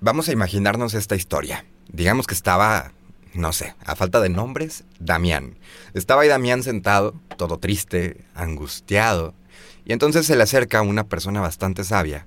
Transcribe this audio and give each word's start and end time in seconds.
Vamos 0.00 0.28
a 0.28 0.32
imaginarnos 0.32 0.94
esta 0.94 1.14
historia. 1.14 1.64
Digamos 1.92 2.26
que 2.26 2.34
estaba, 2.34 2.92
no 3.34 3.52
sé, 3.52 3.74
a 3.84 3.94
falta 3.94 4.20
de 4.20 4.28
nombres, 4.28 4.84
Damián. 4.98 5.56
Estaba 5.94 6.22
ahí 6.22 6.28
Damián 6.28 6.62
sentado, 6.62 7.14
todo 7.36 7.58
triste, 7.58 8.24
angustiado, 8.34 9.34
y 9.84 9.92
entonces 9.92 10.26
se 10.26 10.36
le 10.36 10.42
acerca 10.42 10.82
una 10.82 11.04
persona 11.04 11.40
bastante 11.40 11.84
sabia 11.84 12.26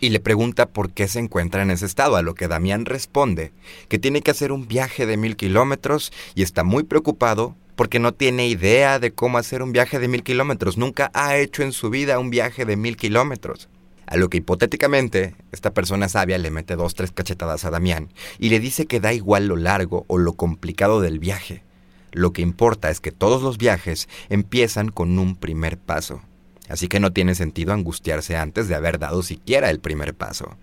y 0.00 0.08
le 0.08 0.20
pregunta 0.20 0.66
por 0.66 0.90
qué 0.92 1.06
se 1.08 1.18
encuentra 1.18 1.62
en 1.62 1.70
ese 1.70 1.86
estado, 1.86 2.16
a 2.16 2.22
lo 2.22 2.34
que 2.34 2.48
Damián 2.48 2.86
responde 2.86 3.52
que 3.88 3.98
tiene 3.98 4.22
que 4.22 4.30
hacer 4.30 4.50
un 4.50 4.66
viaje 4.66 5.06
de 5.06 5.16
mil 5.16 5.36
kilómetros 5.36 6.12
y 6.34 6.42
está 6.42 6.64
muy 6.64 6.84
preocupado 6.84 7.54
porque 7.76 7.98
no 7.98 8.12
tiene 8.12 8.48
idea 8.48 8.98
de 8.98 9.12
cómo 9.12 9.38
hacer 9.38 9.62
un 9.62 9.72
viaje 9.72 9.98
de 9.98 10.08
mil 10.08 10.22
kilómetros. 10.22 10.76
Nunca 10.76 11.10
ha 11.14 11.36
hecho 11.36 11.62
en 11.62 11.72
su 11.72 11.90
vida 11.90 12.18
un 12.18 12.30
viaje 12.30 12.64
de 12.64 12.76
mil 12.76 12.96
kilómetros. 12.96 13.68
A 14.10 14.16
lo 14.16 14.28
que 14.28 14.38
hipotéticamente 14.38 15.36
esta 15.52 15.72
persona 15.72 16.08
sabia 16.08 16.36
le 16.36 16.50
mete 16.50 16.74
dos, 16.74 16.96
tres 16.96 17.12
cachetadas 17.12 17.64
a 17.64 17.70
Damián 17.70 18.08
y 18.40 18.48
le 18.48 18.58
dice 18.58 18.86
que 18.86 18.98
da 18.98 19.12
igual 19.12 19.46
lo 19.46 19.54
largo 19.54 20.04
o 20.08 20.18
lo 20.18 20.32
complicado 20.32 21.00
del 21.00 21.20
viaje. 21.20 21.62
Lo 22.10 22.32
que 22.32 22.42
importa 22.42 22.90
es 22.90 22.98
que 22.98 23.12
todos 23.12 23.40
los 23.40 23.56
viajes 23.56 24.08
empiezan 24.28 24.88
con 24.88 25.16
un 25.16 25.36
primer 25.36 25.78
paso. 25.78 26.22
Así 26.68 26.88
que 26.88 26.98
no 26.98 27.12
tiene 27.12 27.36
sentido 27.36 27.72
angustiarse 27.72 28.36
antes 28.36 28.66
de 28.66 28.74
haber 28.74 28.98
dado 28.98 29.22
siquiera 29.22 29.70
el 29.70 29.78
primer 29.78 30.12
paso. 30.12 30.56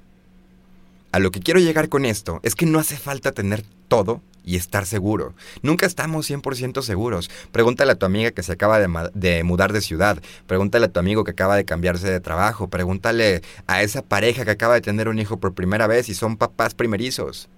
A 1.14 1.20
lo 1.20 1.32
que 1.32 1.40
quiero 1.40 1.62
llegar 1.62 1.88
con 1.88 2.04
esto 2.04 2.42
es 2.44 2.54
que 2.54 2.66
no 2.66 2.80
hace 2.80 2.98
falta 2.98 3.32
tener 3.32 3.64
todo 3.88 4.22
y 4.48 4.56
estar 4.56 4.86
seguro. 4.86 5.36
Nunca 5.62 5.86
estamos 5.86 6.28
100% 6.30 6.82
seguros. 6.82 7.30
Pregúntale 7.52 7.92
a 7.92 7.96
tu 7.96 8.06
amiga 8.06 8.32
que 8.32 8.44
se 8.44 8.54
acaba 8.54 8.80
de, 8.80 9.44
mudar 9.44 9.74
de 9.74 9.82
ciudad. 9.82 10.20
Pregúntale 10.48 10.86
a 10.86 10.92
tu 10.92 11.02
amigo 11.02 11.26
que 11.26 11.32
acaba 11.32 11.58
de 11.58 11.66
cambiarse 11.66 12.10
de 12.10 12.22
trabajo. 12.22 12.70
Pregúntale 12.70 13.42
a 13.68 13.84
esa 13.84 14.02
pareja 14.02 14.46
que 14.46 14.52
acaba 14.52 14.76
de 14.76 14.82
tener 14.82 15.10
un 15.10 15.20
hijo 15.20 15.38
por 15.38 15.54
primera 15.54 15.86
vez 15.86 16.08
y 16.08 16.14
son 16.14 16.38
papás 16.38 16.74
primerizos. 16.74 17.50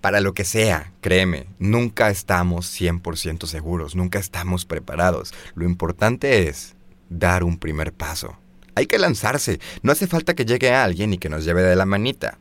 Para 0.00 0.20
lo 0.20 0.34
que 0.34 0.44
sea, 0.44 0.92
créeme, 1.00 1.46
nunca 1.60 2.10
estamos 2.10 2.66
100% 2.66 3.46
seguros, 3.46 3.94
nunca 3.94 4.18
estamos 4.18 4.64
preparados. 4.64 5.32
Lo 5.54 5.64
importante 5.66 6.48
es 6.48 6.74
dar 7.10 7.44
un 7.44 7.58
primer 7.58 7.92
paso. 7.92 8.36
Hay 8.74 8.86
que 8.86 8.98
lanzarse, 8.98 9.60
no 9.82 9.92
hace 9.92 10.08
falta 10.08 10.34
que 10.34 10.44
llegue 10.44 10.72
alguien 10.72 11.12
y 11.12 11.18
que 11.18 11.28
nos 11.28 11.44
lleve 11.44 11.62
de 11.62 11.76
la 11.76 11.86
manita. 11.86 12.38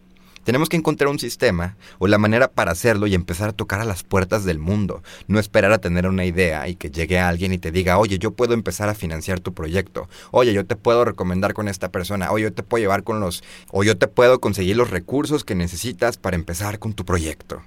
Tenemos 0.47 0.69
que 0.69 0.77
encontrar 0.77 1.09
un 1.09 1.19
sistema 1.19 1.75
o 1.99 2.07
la 2.07 2.17
manera 2.17 2.47
para 2.47 2.71
hacerlo 2.71 3.05
y 3.05 3.13
empezar 3.13 3.49
a 3.49 3.51
tocar 3.51 3.81
a 3.81 3.83
las 3.83 4.03
puertas 4.03 4.45
del 4.45 4.59
mundo. 4.59 5.03
No 5.27 5.39
esperar 5.39 5.73
a 5.73 5.79
tener 5.79 6.07
una 6.07 6.23
idea 6.23 6.69
y 6.69 6.75
que 6.75 6.89
llegue 6.89 7.19
alguien 7.19 7.51
y 7.51 7.57
te 7.57 7.69
diga, 7.69 7.97
oye, 7.97 8.17
yo 8.17 8.31
puedo 8.31 8.53
empezar 8.53 8.87
a 8.87 8.95
financiar 8.95 9.41
tu 9.41 9.53
proyecto. 9.53 10.07
Oye, 10.31 10.53
yo 10.53 10.65
te 10.65 10.77
puedo 10.77 11.03
recomendar 11.03 11.53
con 11.53 11.67
esta 11.67 11.91
persona. 11.91 12.31
Oye, 12.31 12.45
yo 12.45 12.53
te 12.53 12.63
puedo 12.63 12.81
llevar 12.81 13.03
con 13.03 13.19
los... 13.19 13.43
O 13.71 13.83
yo 13.83 13.97
te 13.97 14.07
puedo 14.07 14.39
conseguir 14.39 14.77
los 14.77 14.89
recursos 14.89 15.43
que 15.43 15.53
necesitas 15.53 16.15
para 16.15 16.37
empezar 16.37 16.79
con 16.79 16.93
tu 16.93 17.03
proyecto. 17.03 17.61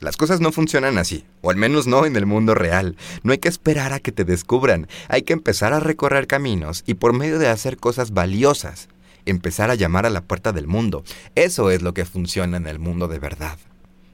Las 0.00 0.18
cosas 0.18 0.42
no 0.42 0.52
funcionan 0.52 0.98
así, 0.98 1.24
o 1.40 1.48
al 1.48 1.56
menos 1.56 1.86
no 1.86 2.04
en 2.04 2.16
el 2.16 2.26
mundo 2.26 2.54
real. 2.54 2.98
No 3.22 3.32
hay 3.32 3.38
que 3.38 3.48
esperar 3.48 3.94
a 3.94 4.00
que 4.00 4.12
te 4.12 4.26
descubran, 4.26 4.88
hay 5.08 5.22
que 5.22 5.32
empezar 5.32 5.72
a 5.72 5.80
recorrer 5.80 6.26
caminos 6.26 6.84
y 6.86 6.94
por 6.94 7.14
medio 7.14 7.38
de 7.38 7.48
hacer 7.48 7.78
cosas 7.78 8.12
valiosas, 8.12 8.88
empezar 9.30 9.70
a 9.70 9.74
llamar 9.74 10.06
a 10.06 10.10
la 10.10 10.22
puerta 10.22 10.52
del 10.52 10.66
mundo. 10.66 11.04
Eso 11.34 11.70
es 11.70 11.82
lo 11.82 11.94
que 11.94 12.04
funciona 12.04 12.56
en 12.56 12.66
el 12.66 12.78
mundo 12.78 13.08
de 13.08 13.18
verdad. 13.18 13.58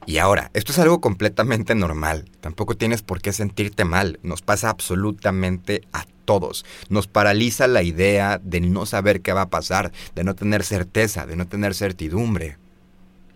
Y 0.07 0.19
ahora, 0.19 0.51
esto 0.53 0.71
es 0.71 0.79
algo 0.79 1.01
completamente 1.01 1.73
normal. 1.73 2.29
Tampoco 2.39 2.77
tienes 2.77 3.01
por 3.01 3.21
qué 3.21 3.33
sentirte 3.33 3.85
mal. 3.85 4.19
Nos 4.21 4.43
pasa 4.43 4.69
absolutamente 4.69 5.81
a 5.93 6.05
todos. 6.25 6.63
Nos 6.89 7.07
paraliza 7.07 7.67
la 7.67 7.81
idea 7.81 8.39
de 8.43 8.61
no 8.61 8.85
saber 8.85 9.21
qué 9.21 9.33
va 9.33 9.43
a 9.43 9.49
pasar, 9.49 9.91
de 10.13 10.23
no 10.23 10.35
tener 10.35 10.63
certeza, 10.63 11.25
de 11.25 11.35
no 11.35 11.47
tener 11.47 11.73
certidumbre. 11.73 12.57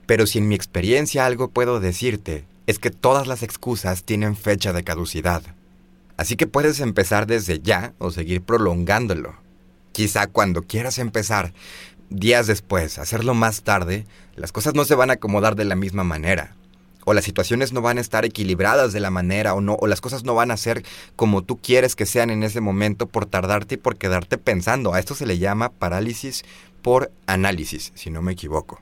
Pero 0.05 0.27
si 0.27 0.37
en 0.37 0.47
mi 0.47 0.55
experiencia 0.55 1.25
algo 1.25 1.49
puedo 1.49 1.79
decirte, 1.79 2.45
es 2.67 2.77
que 2.77 2.91
todas 2.91 3.25
las 3.25 3.41
excusas 3.41 4.03
tienen 4.03 4.35
fecha 4.35 4.71
de 4.71 4.83
caducidad. 4.83 5.41
Así 6.17 6.35
que 6.35 6.45
puedes 6.45 6.81
empezar 6.81 7.25
desde 7.25 7.59
ya 7.59 7.93
o 7.97 8.11
seguir 8.11 8.41
prolongándolo. 8.41 9.35
Quizá 9.91 10.27
cuando 10.27 10.63
quieras 10.63 10.97
empezar, 10.99 11.53
días 12.09 12.47
después, 12.47 12.99
hacerlo 12.99 13.33
más 13.33 13.63
tarde, 13.63 14.05
las 14.35 14.51
cosas 14.51 14.73
no 14.73 14.85
se 14.85 14.95
van 14.95 15.09
a 15.09 15.13
acomodar 15.13 15.55
de 15.55 15.65
la 15.65 15.75
misma 15.75 16.03
manera. 16.03 16.55
O 17.05 17.13
las 17.13 17.25
situaciones 17.25 17.73
no 17.73 17.81
van 17.81 17.97
a 17.97 18.01
estar 18.01 18.25
equilibradas 18.25 18.93
de 18.93 18.99
la 18.99 19.09
manera 19.09 19.53
o 19.53 19.61
no, 19.61 19.75
o 19.79 19.87
las 19.87 20.01
cosas 20.01 20.23
no 20.23 20.35
van 20.35 20.51
a 20.51 20.57
ser 20.57 20.83
como 21.15 21.43
tú 21.43 21.57
quieres 21.57 21.95
que 21.95 22.05
sean 22.05 22.29
en 22.29 22.43
ese 22.43 22.61
momento 22.61 23.07
por 23.07 23.25
tardarte 23.25 23.75
y 23.75 23.77
por 23.77 23.97
quedarte 23.97 24.37
pensando. 24.37 24.93
A 24.93 24.99
esto 24.99 25.15
se 25.15 25.25
le 25.25 25.39
llama 25.39 25.69
parálisis 25.69 26.43
por 26.81 27.11
análisis, 27.25 27.91
si 27.95 28.09
no 28.09 28.21
me 28.21 28.33
equivoco. 28.33 28.79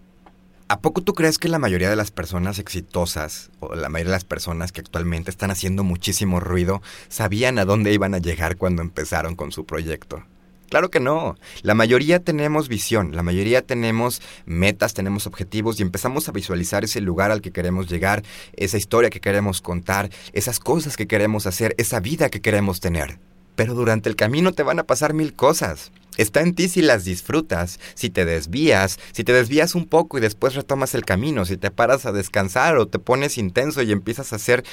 ¿A 0.70 0.80
poco 0.82 1.02
tú 1.02 1.14
crees 1.14 1.38
que 1.38 1.48
la 1.48 1.60
mayoría 1.60 1.90
de 1.90 1.96
las 1.96 2.12
personas 2.12 2.60
exitosas, 2.60 3.52
o 3.62 3.74
la 3.76 3.88
mayoría 3.88 4.12
de 4.12 4.18
las 4.18 4.26
personas 4.26 4.74
que 4.74 4.82
actualmente 4.82 5.32
están 5.32 5.50
haciendo 5.50 5.86
muchísimo 5.86 6.42
ruido, 6.42 6.82
sabían 7.08 7.58
a 7.58 7.64
dónde 7.64 7.94
iban 7.94 8.14
a 8.14 8.18
llegar 8.18 8.58
cuando 8.58 8.82
empezaron 8.82 9.36
con 9.36 9.54
su 9.54 9.66
proyecto? 9.66 10.24
Claro 10.70 10.92
que 10.92 11.00
no. 11.00 11.36
La 11.62 11.76
mayoría 11.76 12.20
tenemos 12.20 12.68
visión, 12.68 13.16
la 13.16 13.24
mayoría 13.24 13.62
tenemos 13.62 14.22
metas, 14.46 14.94
tenemos 14.94 15.26
objetivos 15.26 15.80
y 15.80 15.84
empezamos 15.84 16.28
a 16.28 16.34
visualizar 16.34 16.84
ese 16.84 17.00
lugar 17.00 17.32
al 17.32 17.42
que 17.42 17.52
queremos 17.52 17.90
llegar, 17.90 18.24
esa 18.54 18.78
historia 18.78 19.10
que 19.10 19.22
queremos 19.22 19.62
contar, 19.62 20.10
esas 20.34 20.60
cosas 20.60 20.98
que 20.98 21.08
queremos 21.08 21.48
hacer, 21.48 21.74
esa 21.78 22.02
vida 22.02 22.30
que 22.30 22.42
queremos 22.42 22.82
tener. 22.82 23.20
Pero 23.56 23.74
durante 23.74 24.10
el 24.10 24.16
camino 24.16 24.52
te 24.52 24.64
van 24.64 24.80
a 24.80 24.84
pasar 24.84 25.14
mil 25.14 25.34
cosas. 25.34 25.92
Está 26.18 26.42
en 26.42 26.54
ti 26.54 26.68
si 26.68 26.82
las 26.82 27.06
disfrutas, 27.06 27.80
si 27.94 28.10
te 28.10 28.26
desvías, 28.26 29.00
si 29.14 29.24
te 29.24 29.34
desvías 29.34 29.74
un 29.74 29.86
poco 29.86 30.18
y 30.18 30.22
después 30.22 30.56
retomas 30.56 30.96
el 30.96 31.06
camino, 31.06 31.46
si 31.46 31.58
te 31.58 31.72
paras 31.72 32.06
a 32.06 32.12
descansar 32.12 32.78
o 32.78 32.88
te 32.88 33.00
pones 33.00 33.38
intenso 33.38 33.82
y 33.84 33.92
empiezas 33.92 34.34
a 34.34 34.36
hacer 34.36 34.66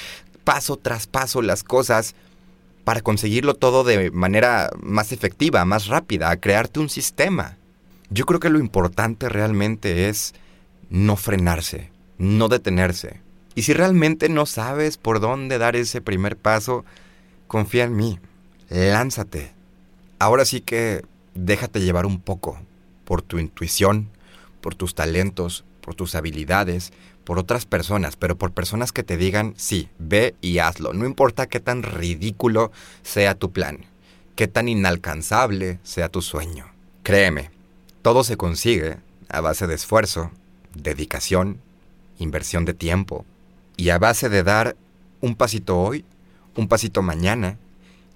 paso 0.43 0.77
tras 0.77 1.07
paso 1.07 1.41
las 1.41 1.63
cosas 1.63 2.15
para 2.85 3.01
conseguirlo 3.01 3.55
todo 3.55 3.83
de 3.83 4.11
manera 4.11 4.69
más 4.81 5.11
efectiva, 5.11 5.65
más 5.65 5.87
rápida, 5.87 6.29
a 6.29 6.37
crearte 6.39 6.79
un 6.79 6.87
sistema. 6.87 7.57
Yo 8.09 8.25
creo 8.25 8.39
que 8.39 8.49
lo 8.51 8.59
importante 8.59 9.27
realmente 9.27 10.07
es 10.07 10.33
no 10.89 11.17
frenarse, 11.17 11.91
no 12.17 12.47
detenerse. 12.47 13.19
Y 13.55 13.63
si 13.63 13.73
realmente 13.73 14.29
no 14.29 14.45
sabes 14.45 14.97
por 14.97 15.19
dónde 15.19 15.57
dar 15.57 15.75
ese 15.75 15.99
primer 15.99 16.37
paso, 16.37 16.85
confía 17.47 17.85
en 17.85 17.95
mí, 17.95 18.19
lánzate. 18.69 19.51
Ahora 20.19 20.45
sí 20.45 20.61
que 20.61 21.03
déjate 21.33 21.81
llevar 21.81 22.05
un 22.05 22.21
poco 22.21 22.59
por 23.03 23.23
tu 23.23 23.39
intuición, 23.39 24.09
por 24.61 24.75
tus 24.75 24.93
talentos, 24.93 25.65
por 25.81 25.95
tus 25.95 26.15
habilidades, 26.15 26.93
por 27.25 27.39
otras 27.39 27.65
personas, 27.65 28.15
pero 28.15 28.37
por 28.37 28.53
personas 28.53 28.91
que 28.91 29.03
te 29.03 29.17
digan, 29.17 29.53
sí, 29.57 29.89
ve 29.99 30.35
y 30.41 30.59
hazlo. 30.59 30.93
No 30.93 31.05
importa 31.05 31.47
qué 31.47 31.59
tan 31.59 31.83
ridículo 31.83 32.71
sea 33.01 33.35
tu 33.35 33.51
plan, 33.51 33.79
qué 34.35 34.47
tan 34.47 34.69
inalcanzable 34.69 35.79
sea 35.83 36.07
tu 36.07 36.21
sueño. 36.21 36.67
Créeme, 37.03 37.51
todo 38.01 38.23
se 38.23 38.37
consigue 38.37 38.97
a 39.27 39.41
base 39.41 39.67
de 39.67 39.75
esfuerzo, 39.75 40.31
dedicación, 40.75 41.59
inversión 42.19 42.63
de 42.63 42.73
tiempo 42.73 43.25
y 43.75 43.89
a 43.89 43.97
base 43.97 44.29
de 44.29 44.43
dar 44.43 44.75
un 45.21 45.35
pasito 45.35 45.79
hoy, 45.79 46.05
un 46.55 46.67
pasito 46.67 47.01
mañana 47.01 47.57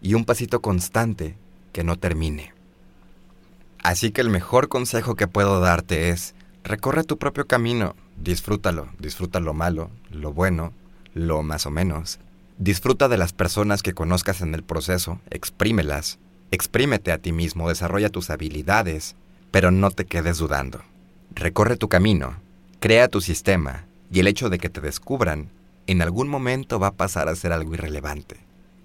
y 0.02 0.14
un 0.14 0.24
pasito 0.24 0.62
constante 0.62 1.36
que 1.74 1.84
no 1.84 1.98
termine. 1.98 2.54
Así 3.84 4.12
que 4.12 4.22
el 4.22 4.30
mejor 4.30 4.70
consejo 4.70 5.16
que 5.16 5.28
puedo 5.28 5.60
darte 5.60 6.10
es, 6.10 6.36
recorre 6.64 7.04
tu 7.04 7.18
propio 7.18 7.48
camino, 7.48 7.96
Disfrútalo, 8.22 8.90
disfruta 9.00 9.40
lo 9.40 9.54
malo, 9.54 9.90
lo 10.10 10.34
bueno, 10.34 10.74
lo 11.14 11.42
más 11.42 11.66
o 11.66 11.72
menos. 11.72 12.20
Disfruta 12.58 13.08
de 13.08 13.18
las 13.18 13.32
personas 13.32 13.82
que 13.82 13.94
conozcas 13.94 14.42
en 14.42 14.54
el 14.54 14.64
proceso, 14.64 15.20
exprímelas, 15.30 16.20
exprímete 16.52 17.12
a 17.12 17.18
ti 17.18 17.32
mismo, 17.32 17.70
desarrolla 17.70 18.10
tus 18.10 18.30
habilidades, 18.30 19.16
pero 19.52 19.72
no 19.72 19.92
te 19.92 20.06
quedes 20.06 20.38
dudando. 20.38 20.82
Recorre 21.34 21.78
tu 21.78 21.88
camino, 21.88 22.36
crea 22.80 23.08
tu 23.08 23.22
sistema, 23.22 23.86
y 24.12 24.20
el 24.20 24.28
hecho 24.28 24.50
de 24.50 24.58
que 24.58 24.70
te 24.70 24.82
descubran, 24.82 25.50
en 25.88 26.02
algún 26.02 26.28
momento 26.28 26.80
va 26.80 26.88
a 26.88 26.96
pasar 26.96 27.30
a 27.30 27.36
ser 27.36 27.54
algo 27.54 27.74
irrelevante. 27.74 28.38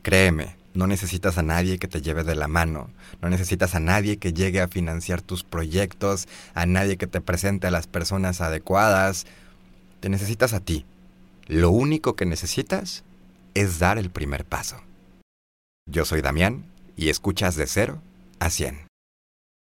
Créeme, 0.02 0.56
No 0.74 0.88
necesitas 0.88 1.38
a 1.38 1.42
nadie 1.42 1.78
que 1.78 1.88
te 1.88 2.02
lleve 2.02 2.24
de 2.24 2.34
la 2.34 2.48
mano, 2.48 2.90
no 3.22 3.30
necesitas 3.30 3.76
a 3.76 3.80
nadie 3.80 4.18
que 4.18 4.32
llegue 4.32 4.60
a 4.60 4.68
financiar 4.68 5.22
tus 5.22 5.44
proyectos, 5.44 6.26
a 6.52 6.66
nadie 6.66 6.96
que 6.96 7.06
te 7.06 7.20
presente 7.20 7.68
a 7.68 7.70
las 7.70 7.86
personas 7.86 8.40
adecuadas. 8.40 9.26
Te 10.00 10.08
necesitas 10.08 10.52
a 10.52 10.60
ti. 10.60 10.84
Lo 11.46 11.70
único 11.70 12.16
que 12.16 12.26
necesitas 12.26 13.04
es 13.54 13.78
dar 13.78 13.98
el 13.98 14.10
primer 14.10 14.44
paso. 14.44 14.82
Yo 15.88 16.04
soy 16.04 16.22
Damián 16.22 16.64
y 16.96 17.08
escuchas 17.08 17.54
de 17.54 17.66
cero 17.66 18.02
a 18.40 18.50
100. 18.50 18.93